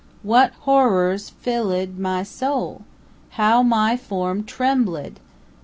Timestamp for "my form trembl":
3.61-4.97